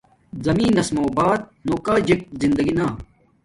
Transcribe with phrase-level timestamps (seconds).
[0.45, 2.87] زمین نس مُو بعد نو کاجک زندگی نا